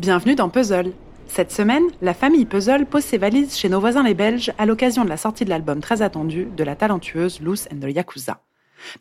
[0.00, 0.90] Bienvenue dans Puzzle.
[1.28, 5.04] Cette semaine, la famille Puzzle pose ses valises chez nos voisins les Belges à l'occasion
[5.04, 8.40] de la sortie de l'album très attendu de la talentueuse Loose and the Yakuza.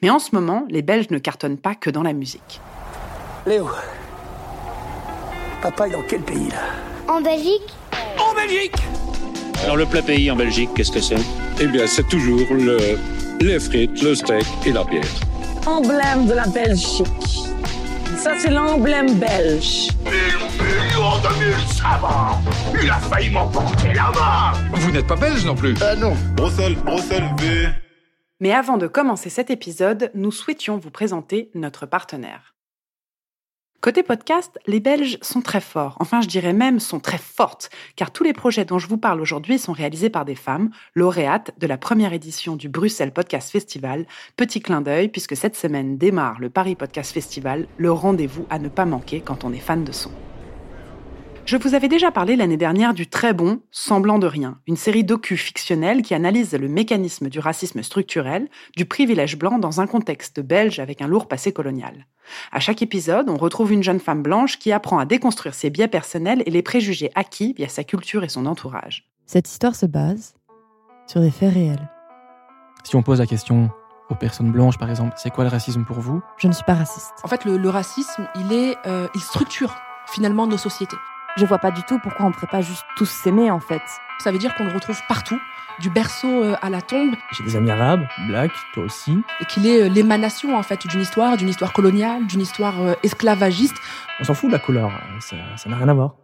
[0.04, 2.62] Mais en ce moment, les Belges ne cartonnent pas que dans la musique.
[3.48, 3.68] Léo,
[5.64, 7.12] papa est dans quel pays là?
[7.12, 7.74] En Belgique?
[8.20, 8.76] En Belgique
[9.64, 11.18] Alors le plat pays en Belgique, qu'est-ce que c'est?
[11.60, 12.78] Eh bien, c'est toujours le,
[13.42, 15.04] les frites, le steak et la bière.
[15.66, 17.53] Emblème de la Belgique.
[18.18, 19.90] Ça, c'est l'emblème belge.
[20.06, 22.42] million de mille savants
[22.82, 27.30] Il a failli m'emporter là-bas Vous n'êtes pas belge non plus Ah non Bruxelles, Bruxelles
[27.40, 27.68] V.
[28.40, 32.53] Mais avant de commencer cet épisode, nous souhaitions vous présenter notre partenaire.
[33.84, 38.12] Côté podcast, les Belges sont très forts, enfin je dirais même sont très fortes, car
[38.12, 41.68] tous les projets dont je vous parle aujourd'hui sont réalisés par des femmes, lauréates de
[41.68, 44.06] la première édition du Bruxelles Podcast Festival.
[44.38, 48.70] Petit clin d'œil, puisque cette semaine démarre le Paris Podcast Festival, le rendez-vous à ne
[48.70, 50.12] pas manquer quand on est fan de son.
[51.46, 55.04] Je vous avais déjà parlé l'année dernière du très bon Semblant de rien, une série
[55.04, 60.40] docu fictionnelle qui analyse le mécanisme du racisme structurel, du privilège blanc dans un contexte
[60.40, 62.08] belge avec un lourd passé colonial.
[62.54, 65.90] À chaque épisode, on retrouve une jeune femme blanche qui apprend à déconstruire ses biais
[65.90, 69.10] personnels et les préjugés acquis via sa culture et son entourage.
[69.26, 70.36] Cette histoire se base
[71.08, 71.90] sur des faits réels.
[72.86, 73.70] Si on pose la question
[74.10, 76.22] aux personnes blanches, par exemple, c'est quoi le racisme pour vous?
[76.38, 77.14] Je ne suis pas raciste.
[77.22, 79.76] En fait, le, le racisme, il est, euh, il structure
[80.08, 80.98] finalement nos sociétés.
[81.38, 83.82] Je vois pas du tout pourquoi on pourrait pas juste tous s'aimer en fait.
[84.20, 85.40] Ça veut dire qu'on le retrouve partout,
[85.80, 89.18] du berceau euh, à la tombe, J'ai des amis arabes, black, toi aussi.
[89.42, 92.94] et qu'il est euh, l'émanation en fait d'une histoire, d'une histoire coloniale, d'une histoire euh,
[93.02, 93.76] esclavagiste.
[94.20, 95.20] On s'en fout de la couleur, euh,
[95.58, 96.16] ça n'a rien à voir.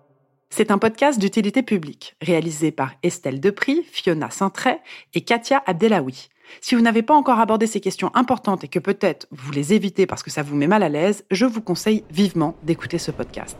[0.51, 4.79] C'est un podcast d'utilité publique, réalisé par Estelle Depry, Fiona Saintret
[5.15, 6.29] et Katia Abdelawi.
[6.61, 10.07] Si vous n'avez pas encore abordé ces questions importantes et que peut-être vous les évitez
[10.07, 13.57] parce que ça vous met mal à l'aise, je vous conseille vivement d'écouter ce podcast.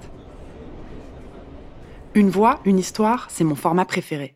[2.16, 4.36] Une voix, une histoire, c'est mon format préféré.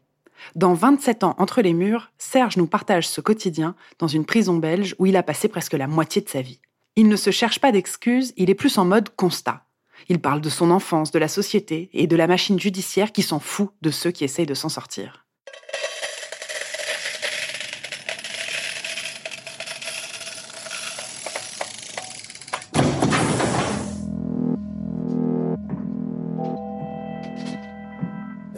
[0.55, 4.95] Dans 27 ans entre les murs, Serge nous partage ce quotidien dans une prison belge
[4.99, 6.59] où il a passé presque la moitié de sa vie.
[6.95, 9.65] Il ne se cherche pas d'excuses, il est plus en mode constat.
[10.07, 13.39] Il parle de son enfance, de la société et de la machine judiciaire qui s'en
[13.39, 15.22] fout de ceux qui essayent de s'en sortir.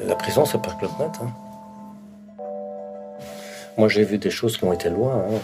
[0.07, 1.11] La prison, c'est pas Club Med.
[1.21, 1.31] Hein.
[3.77, 5.25] Moi, j'ai vu des choses qui ont été loin.
[5.29, 5.39] hein.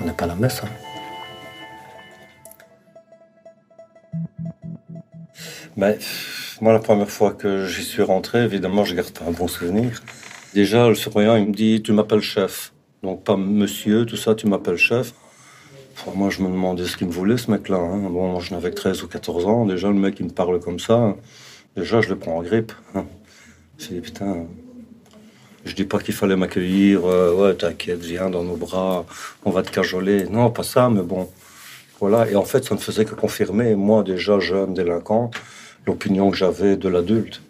[0.00, 0.62] On n'est pas la messe.
[0.64, 0.68] Hein.
[5.76, 5.96] Ben,
[6.60, 10.02] moi, la première fois que j'y suis rentré, évidemment, je garde un bon souvenir.
[10.54, 12.72] Déjà, le surveillant, il me dit Tu m'appelles chef.
[13.02, 15.14] Donc, pas monsieur, tout ça, tu m'appelles chef.
[16.14, 17.76] Moi, je me demandais ce qu'il me voulait, ce mec-là.
[17.76, 18.08] hein.
[18.10, 19.66] Bon, je n'avais que 13 ou 14 ans.
[19.66, 21.16] Déjà, le mec, il me parle comme ça.
[21.76, 22.72] Déjà, je le prends en grippe.
[22.94, 23.04] hein.
[23.78, 24.46] Dis, putain,
[25.64, 27.04] je dis pas qu'il fallait m'accueillir.
[27.04, 29.04] euh, ouais, t'inquiète, viens dans nos bras,
[29.44, 30.24] on va te cajoler.
[30.24, 31.28] Non, pas ça, mais bon.
[32.00, 32.28] Voilà.
[32.30, 35.30] Et en fait, ça ne faisait que confirmer, moi, déjà jeune délinquant,
[35.86, 37.42] l'opinion que j'avais de l'adulte.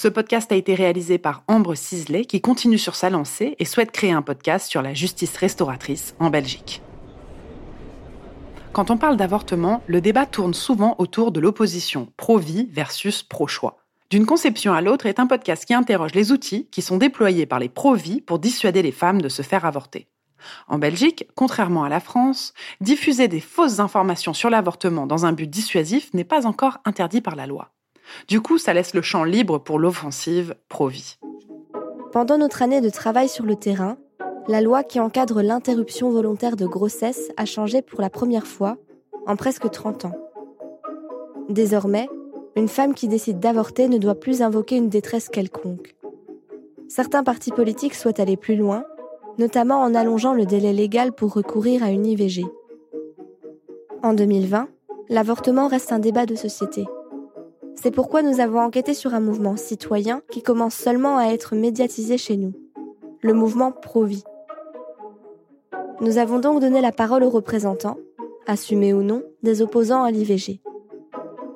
[0.00, 3.90] Ce podcast a été réalisé par Ambre Ciselet qui continue sur sa lancée et souhaite
[3.90, 6.82] créer un podcast sur la justice restauratrice en Belgique.
[8.72, 13.78] Quand on parle d'avortement, le débat tourne souvent autour de l'opposition pro-vie versus pro-choix.
[14.08, 17.58] D'une conception à l'autre est un podcast qui interroge les outils qui sont déployés par
[17.58, 20.06] les pro-vie pour dissuader les femmes de se faire avorter.
[20.68, 25.50] En Belgique, contrairement à la France, diffuser des fausses informations sur l'avortement dans un but
[25.50, 27.72] dissuasif n'est pas encore interdit par la loi.
[28.28, 31.18] Du coup, ça laisse le champ libre pour l'offensive pro-vie.
[32.12, 33.96] Pendant notre année de travail sur le terrain,
[34.48, 38.76] la loi qui encadre l'interruption volontaire de grossesse a changé pour la première fois
[39.26, 40.14] en presque 30 ans.
[41.50, 42.08] Désormais,
[42.56, 45.94] une femme qui décide d'avorter ne doit plus invoquer une détresse quelconque.
[46.88, 48.84] Certains partis politiques souhaitent aller plus loin,
[49.36, 52.46] notamment en allongeant le délai légal pour recourir à une IVG.
[54.02, 54.68] En 2020,
[55.10, 56.86] l'avortement reste un débat de société.
[57.80, 62.18] C'est pourquoi nous avons enquêté sur un mouvement citoyen qui commence seulement à être médiatisé
[62.18, 62.52] chez nous,
[63.22, 64.24] le mouvement Pro-Vie.
[66.00, 67.96] Nous avons donc donné la parole aux représentants,
[68.48, 70.60] assumés ou non, des opposants à l'IVG.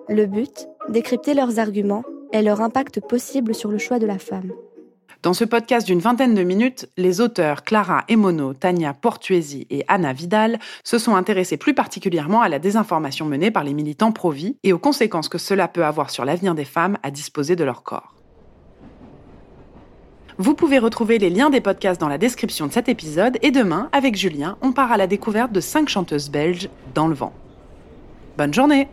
[0.08, 4.52] Le but, décrypter leurs arguments et leur impact possible sur le choix de la femme.
[5.22, 10.12] Dans ce podcast d'une vingtaine de minutes, les auteurs Clara Emono, Tania Portuesi et Anna
[10.12, 14.72] Vidal se sont intéressés plus particulièrement à la désinformation menée par les militants pro-vie et
[14.72, 18.16] aux conséquences que cela peut avoir sur l'avenir des femmes à disposer de leur corps.
[20.38, 23.90] Vous pouvez retrouver les liens des podcasts dans la description de cet épisode et demain,
[23.92, 27.32] avec Julien, on part à la découverte de cinq chanteuses belges dans le vent.
[28.36, 28.88] Bonne journée